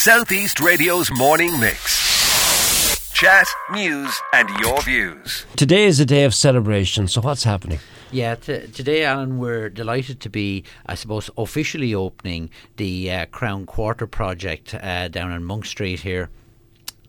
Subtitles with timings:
[0.00, 3.12] Southeast Radio's morning mix.
[3.12, 5.44] Chat, news, and your views.
[5.56, 7.80] Today is a day of celebration, so what's happening?
[8.10, 13.66] Yeah, t- today, Alan, we're delighted to be, I suppose, officially opening the uh, Crown
[13.66, 16.30] Quarter project uh, down on Monk Street here.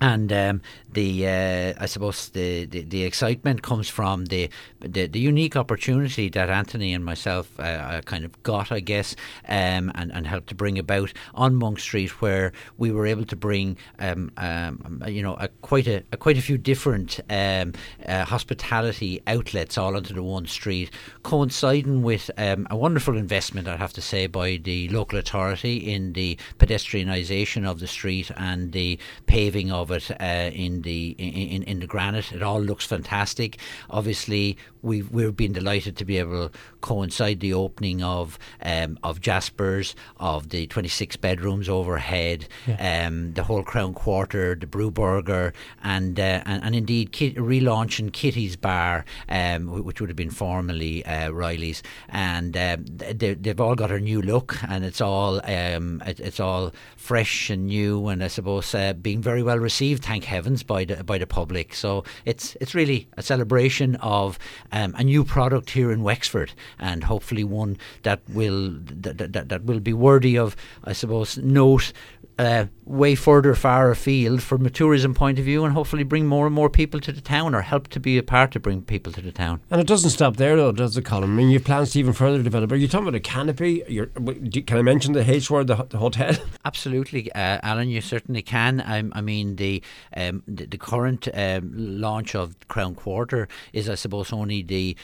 [0.02, 0.62] And um,
[0.94, 4.50] the uh, I suppose the, the, the, excitement comes from the,
[4.80, 9.16] the, the unique opportunity that Anthony and myself uh, uh, kind of got, I guess,
[9.48, 13.36] um, and and helped to bring about on Monck Street, where we were able to
[13.36, 17.74] bring um, um, you know a, quite a, a, quite a few different um,
[18.06, 20.92] uh, hospitality outlets all onto the one street,
[21.24, 26.14] coinciding with um, a wonderful investment, I have to say, by the local authority in
[26.14, 31.80] the pedestrianisation of the street and the paving of it uh, in the in, in
[31.80, 32.32] the granite.
[32.32, 33.58] It all looks fantastic.
[33.90, 39.22] Obviously, we've we've been delighted to be able to coincide the opening of um, of
[39.22, 43.08] Jasper's, of the 26 bedrooms overhead, yeah.
[43.08, 48.12] um, the whole Crown Quarter, the Brew Burger, and uh, and, and, indeed Kit, relaunching
[48.12, 53.76] Kitty's Bar, um, which would have been formerly uh, Riley's, and um, they, have all
[53.76, 58.24] got a new look, and it's all um, it, it's all fresh and new, and
[58.24, 61.76] I suppose uh, being very well received, thank heavens, by the by the public.
[61.76, 64.40] So it's it's really a celebration of
[64.72, 68.72] um, a new product here in Wexford, and hopefully one that will
[69.04, 70.56] that, that, that will be worthy of,
[70.92, 71.94] I suppose, note
[72.42, 76.46] uh, way further far afield from a tourism point of view and hopefully bring more
[76.46, 79.14] and more people to the town or help to be a part to bring people
[79.14, 79.62] to the town.
[79.70, 81.32] And it doesn't stop there though, does it, Colin?
[81.32, 82.72] I mean, you have plans to even further develop.
[82.72, 83.84] Are you talking about a canopy?
[83.88, 86.34] You're, can I mention the H word, the, the hotel?
[86.66, 88.82] Absolutely, uh, Alan, you certainly can.
[88.82, 89.84] I, I mean, the,
[90.16, 94.96] um, the, the current um, launch of Crown Quarter is, I suppose, only the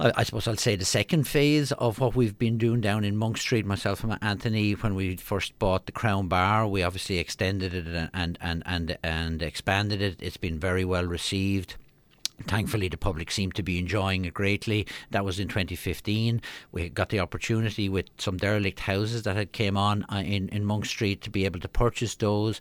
[0.00, 3.36] I, suppose I'll say the second phase of what we've been doing down in Monck
[3.36, 8.08] Street, myself and Anthony, when we first bought the Crown Bar, we obviously extended it
[8.14, 10.16] and and and and expanded it.
[10.20, 11.76] It's been very well received.
[12.46, 14.86] Thankfully, the public seemed to be enjoying it greatly.
[15.10, 16.40] That was in 2015.
[16.72, 20.64] We got the opportunity with some derelict houses that had came on uh, in in
[20.64, 22.60] Monck Street to be able to purchase those.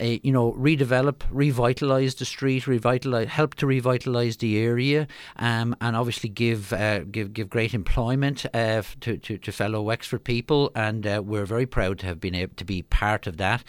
[0.00, 5.06] Uh, you know, redevelop, revitalise the street, revitalise, help to revitalise the area,
[5.36, 10.24] um, and obviously give uh, give give great employment uh, to, to, to fellow Wexford
[10.24, 10.70] people.
[10.74, 13.64] And uh, we're very proud to have been able to be part of that.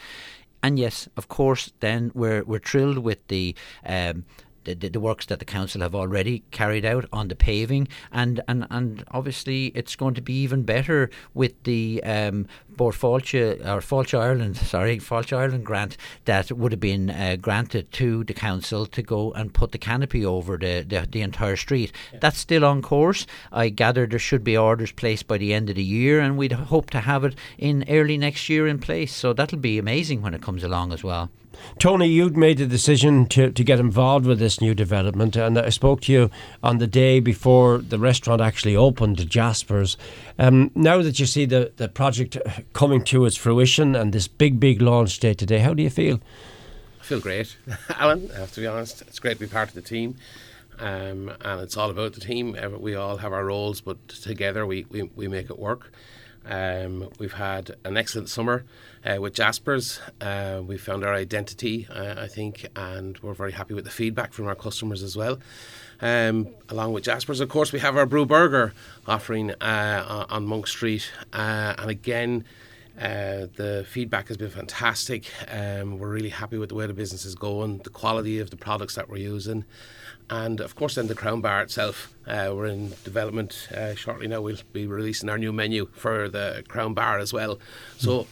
[0.62, 3.56] And yes, of course, then we're we're thrilled with the.
[3.86, 4.26] Um,
[4.64, 8.42] the, the, the, works that the council have already carried out on the paving, and,
[8.48, 12.48] and, and obviously it's going to be even better with the um,
[12.80, 17.92] Bord Fáilte or Fáilte Ireland, sorry, Fáilte Ireland grant that would have been uh, granted
[17.92, 21.92] to the council to go and put the canopy over the, the, the entire street.
[22.14, 22.20] Yeah.
[22.22, 23.28] That's still on course.
[23.52, 26.54] I gather there should be orders placed by the end of the year, and we'd
[26.54, 29.14] hope to have it in early next year in place.
[29.14, 31.30] So that'll be amazing when it comes along as well.
[31.78, 35.70] Tony, you'd made the decision to, to get involved with this new development, and I
[35.70, 36.32] spoke to you
[36.64, 39.98] on the day before the restaurant actually opened, Jasper's.
[40.38, 42.38] Um, now that you see the, the project
[42.74, 46.20] coming to its fruition and this big, big launch day today, how do you feel?
[47.00, 47.58] I feel great,
[47.90, 49.02] Alan, I have to be honest.
[49.04, 50.16] It's great to be part of the team.
[50.80, 52.56] Um, and it's all about the team.
[52.80, 55.92] We all have our roles, but together we, we, we make it work.
[56.46, 58.66] Um, we've had an excellent summer
[59.06, 60.00] uh, with Jaspers.
[60.20, 64.34] Uh, we found our identity, uh, I think, and we're very happy with the feedback
[64.34, 65.40] from our customers as well.
[66.02, 68.74] Um, along with Jaspers, of course, we have our Brew Burger
[69.06, 72.46] offering uh, on Monck Street, uh, and again.
[73.00, 75.32] Uh, the feedback has been fantastic.
[75.50, 78.58] Um, we're really happy with the way the business is going, the quality of the
[78.58, 79.64] products that we're using,
[80.30, 82.14] and of course, then the Crown Bar itself.
[82.28, 84.42] Uh, we're in development uh, shortly now.
[84.42, 87.60] We'll be releasing our new menu for the Crown Bar as well.
[87.98, 88.28] So,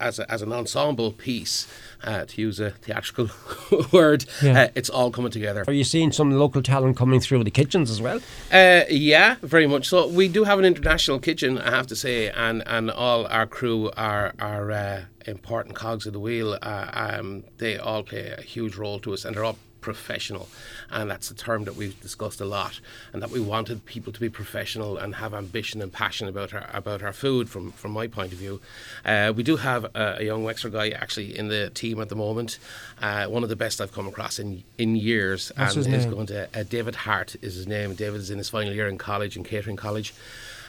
[0.00, 1.66] as, a, as an ensemble piece,
[2.04, 3.30] uh, to use a theatrical
[3.92, 4.62] word, yeah.
[4.62, 5.64] uh, it's all coming together.
[5.66, 8.20] Are you seeing some local talent coming through the kitchens as well?
[8.52, 10.06] Uh, yeah, very much so.
[10.06, 13.90] We do have an international kitchen, I have to say, and, and all our crew
[13.96, 16.58] are, are uh, important cogs of the wheel.
[16.60, 20.48] Uh, um, they all play a huge role to us, and they're all professional.
[20.90, 22.80] And that's a term that we've discussed a lot,
[23.12, 26.68] and that we wanted people to be professional and have ambition and passion about our
[26.72, 27.48] about our food.
[27.48, 28.60] From from my point of view,
[29.04, 32.16] uh, we do have a, a, young Wexford guy actually in the team at the
[32.16, 32.58] moment.
[33.00, 36.48] Uh, one of the best I've come across in in years, and is going to
[36.58, 37.94] uh, David Hart is his name.
[37.94, 40.14] David is in his final year in college in catering college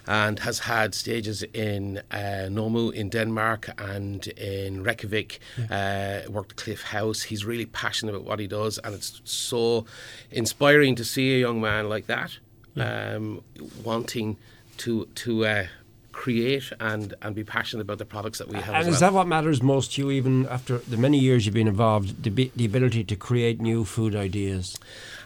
[0.10, 5.40] and has had stages in uh, Noma in Denmark and in Reykjavik.
[5.58, 6.24] Yeah.
[6.26, 7.22] Uh, worked at Cliff House.
[7.22, 9.86] He's really passionate about what he does, and it's so
[10.32, 12.40] inspiring to see a young man like that
[12.74, 13.16] yeah.
[13.16, 13.44] um,
[13.84, 14.38] wanting
[14.78, 15.46] to to.
[15.46, 15.68] Uh,
[16.20, 18.76] create and, and be passionate about the products that we have.
[18.76, 19.12] And as is well.
[19.12, 22.52] that what matters most to you, even after the many years you've been involved, the,
[22.58, 24.78] the ability to create new food ideas?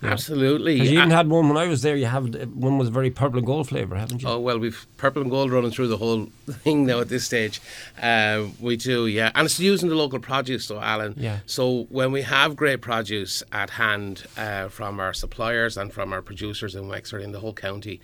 [0.03, 0.75] Absolutely.
[0.75, 1.95] You even had one when I was there.
[1.95, 4.27] You have one with very purple and gold flavour, haven't you?
[4.27, 7.61] Oh well, we've purple and gold running through the whole thing now at this stage.
[8.01, 11.15] Uh, we do, yeah, and it's using the local produce, though, Alan.
[11.17, 11.39] Yeah.
[11.45, 16.21] So when we have great produce at hand uh, from our suppliers and from our
[16.21, 18.01] producers in Wexford in the whole county,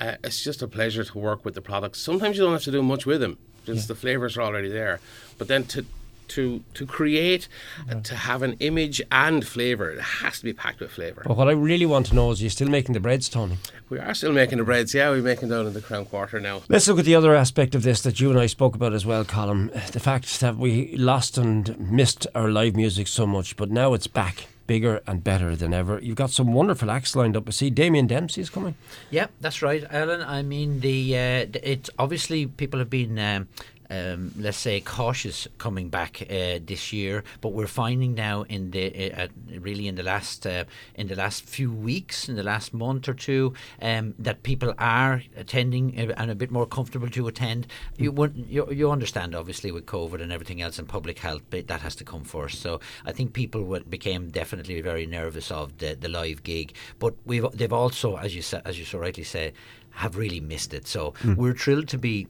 [0.00, 2.00] uh, it's just a pleasure to work with the products.
[2.00, 5.00] Sometimes you don't have to do much with them; because the flavors are already there.
[5.38, 5.84] But then to
[6.28, 7.48] to to create,
[7.90, 11.22] uh, to have an image and flavour, it has to be packed with flavour.
[11.26, 13.58] But what I really want to know is, you're you still making the breads, Tony?
[13.88, 15.10] We are still making the breads, yeah.
[15.10, 16.62] We're making down in the Crown Quarter now.
[16.68, 19.04] Let's look at the other aspect of this that you and I spoke about as
[19.04, 19.70] well, Colin.
[19.92, 24.06] The fact that we lost and missed our live music so much, but now it's
[24.06, 24.46] back.
[24.70, 25.98] Bigger and better than ever.
[26.00, 27.48] You've got some wonderful acts lined up.
[27.48, 28.76] I see Damien Dempsey is coming.
[29.10, 30.22] Yeah, that's right, Alan.
[30.22, 33.18] I mean, the uh, it's obviously people have been.
[33.18, 33.48] Um,
[33.90, 39.12] um, let's say cautious coming back uh, this year, but we're finding now in the
[39.12, 39.28] uh, uh,
[39.60, 40.64] really in the last uh,
[40.94, 43.52] in the last few weeks, in the last month or two,
[43.82, 47.66] um, that people are attending uh, and a bit more comfortable to attend.
[47.98, 51.66] You, wouldn't- you you understand obviously with COVID and everything else and public health, but
[51.66, 52.60] that has to come first.
[52.62, 57.46] So I think people became definitely very nervous of the, the live gig, but we've
[57.52, 59.52] they've also, as you sa- as you so rightly say,
[59.90, 60.86] have really missed it.
[60.86, 62.28] So we're thrilled to be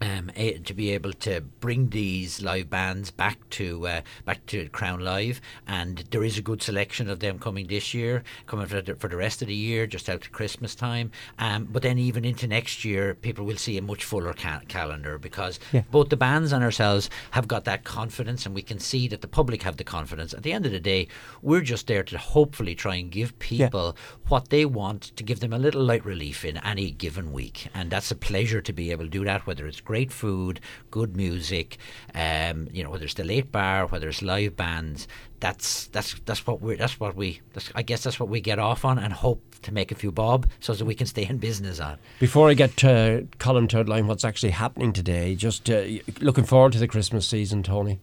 [0.00, 4.68] um, a, to be able to bring these live bands back to uh, back to
[4.68, 8.80] Crown Live, and there is a good selection of them coming this year, coming for
[8.80, 11.10] the, for the rest of the year, just out to Christmas time.
[11.38, 15.18] Um, but then even into next year, people will see a much fuller ca- calendar
[15.18, 15.82] because Yeah.
[15.90, 19.28] both the bands and ourselves have got that confidence, and we can see that the
[19.28, 20.32] public have the confidence.
[20.32, 21.08] At the end of the day,
[21.42, 23.96] we're just there to hopefully try and give people
[24.28, 27.90] what they want to give them a little light relief in any given week, and
[27.90, 29.46] that's a pleasure to be able to do that.
[29.46, 31.78] Whether it's great food, good music,
[32.14, 35.08] um, you know, whether it's the late bar, whether it's live bands,
[35.40, 38.58] that's that's that's what we're that's what we that's, I guess that's what we get
[38.58, 41.38] off on and hope to make a few bob so that we can stay in
[41.38, 41.96] business on.
[42.20, 45.34] Before I get to Colin Third Line, what's actually happening today?
[45.34, 45.84] Just uh,
[46.20, 47.98] looking forward to the Christmas season, Tony.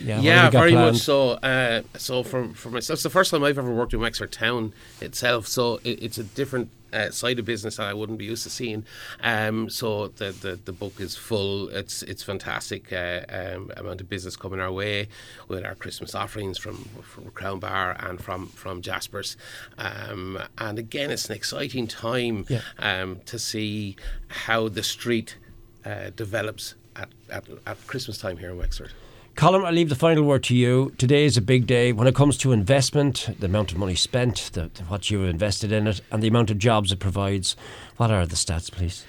[0.00, 0.94] Yeah, Yeah, very planned?
[0.94, 1.30] much so.
[1.32, 4.72] Uh, so for for myself, it's the first time I've ever worked in Wexford town
[5.00, 5.46] itself.
[5.46, 8.50] So it, it's a different uh, side of business that I wouldn't be used to
[8.50, 8.84] seeing.
[9.22, 11.68] Um, so the, the the book is full.
[11.68, 15.08] It's it's fantastic uh, um, amount of business coming our way
[15.48, 19.36] with our Christmas offerings from from Crown Bar and from from Jaspers.
[19.78, 22.60] Um, and again, it's an exciting time Yeah.
[22.78, 23.96] um, to see
[24.28, 25.36] how the street
[25.84, 28.92] uh, develops at, at, at Christmas time here in Wexford.
[29.36, 30.94] Colin, I leave the final word to you.
[30.96, 34.48] Today is a big day when it comes to investment, the amount of money spent,
[34.54, 37.54] the, what you have invested in it, and the amount of jobs it provides.
[37.98, 39.04] What are the stats, please?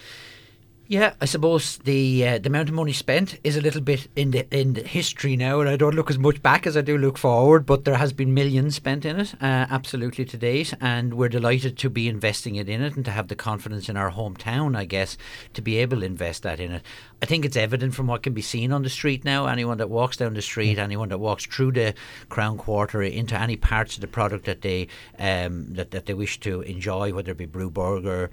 [0.89, 4.31] Yeah, I suppose the uh, the amount of money spent is a little bit in
[4.31, 6.97] the in the history now, and I don't look as much back as I do
[6.97, 7.65] look forward.
[7.65, 11.77] But there has been millions spent in it, uh, absolutely to date, and we're delighted
[11.79, 14.85] to be investing it in it and to have the confidence in our hometown, I
[14.85, 15.17] guess,
[15.55, 16.83] to be able to invest that in it.
[17.21, 19.47] I think it's evident from what can be seen on the street now.
[19.47, 21.95] Anyone that walks down the street, anyone that walks through the
[22.29, 24.87] Crown Quarter into any parts of the product that they
[25.19, 28.31] um, that that they wish to enjoy, whether it be Brew Burger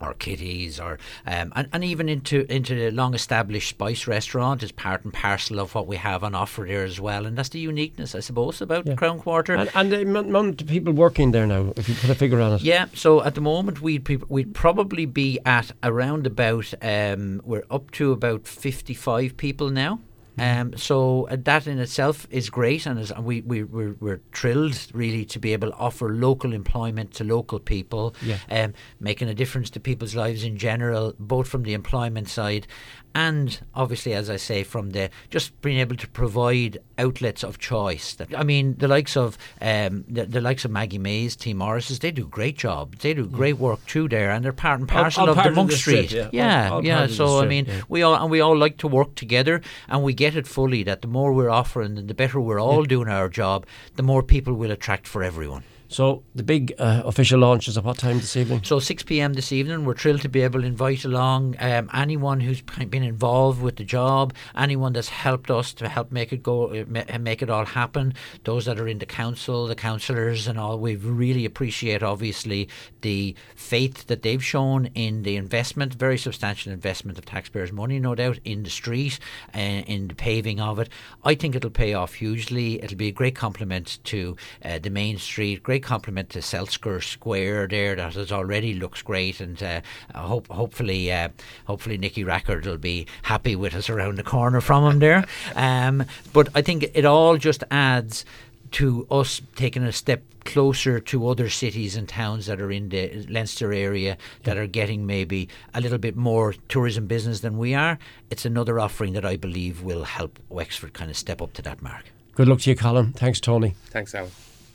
[0.00, 4.72] or Kitties, or um, and, and even into into the long established Spice restaurant is
[4.72, 7.58] part and parcel of what we have on offer there as well, and that's the
[7.58, 8.94] uniqueness, I suppose, about Yeah.
[8.94, 9.54] Crown Quarter.
[9.54, 12.40] And, and the amount amount of people working there now, if you put a figure
[12.40, 12.62] on it.
[12.62, 17.64] Yeah, so at the moment we'd pe- we'd probably be at around about um, we're
[17.70, 20.00] up to about fifty five people now.
[20.40, 24.20] Um, so uh, that in itself is great, and is, and we we we're, we're
[24.34, 28.38] thrilled really to be able to offer local employment to local people, Yeah.
[28.50, 32.66] um, making a difference to people's lives in general, both from the employment side
[33.14, 38.16] and obviously, as I say, from the just being able to provide outlets of choice.
[38.36, 42.10] I mean, the likes of um, the, the likes of Maggie Mays, T Morris's, they
[42.12, 42.96] do a great job.
[42.96, 45.46] They do great work too there, and they're part and All- parcel all of part
[45.54, 46.18] the of the Monck street, Street.
[46.18, 46.28] yeah.
[46.32, 46.94] yeah, All- all yeah.
[46.98, 47.80] part of the So I mean, yeah.
[47.88, 51.02] we all and we all like to work together, and we get it fully that
[51.02, 53.66] the more we're offering, and the better we're all doing our job,
[53.96, 55.64] the more people we'll attract for everyone.
[55.88, 58.62] So the big uh, official launch is at what time this evening?
[58.62, 59.32] So 6 p.m.
[59.32, 63.62] this evening, we're thrilled to be able to invite along um, anyone who's been involved
[63.62, 66.84] with the job, anyone that's helped us to help make it go,
[67.18, 68.12] make it all happen.
[68.44, 70.78] Those that are in the council, the councillors, and all.
[70.78, 72.68] We really appreciate, obviously,
[73.00, 78.14] the faith that they've shown in the investment, very substantial investment of taxpayers' money, no
[78.14, 79.18] doubt, in the street,
[79.54, 80.90] uh, in the paving of it.
[81.24, 82.82] I think it'll pay off hugely.
[82.82, 87.02] It'll be a great compliment to uh, the main street, great great compliment to Selskar
[87.02, 89.80] Square there that has already looks great, and uh,
[90.14, 91.28] hope hopefully uh,
[91.66, 95.24] hopefully Nicky Rackard will be happy with us around the corner from him there.
[95.54, 98.24] Um, but I think it all just adds
[98.72, 103.26] to us taking a step closer to other cities and towns that are in the
[103.28, 107.98] Leinster area that are getting maybe a little bit more tourism business than we are.
[108.30, 111.82] It's another offering that I believe will help Wexford kind of step up to that
[111.82, 112.04] mark.
[112.34, 113.12] Good luck to you, Colin.
[113.12, 113.74] Thanks, Tony.
[113.90, 114.30] Thanks, Alan.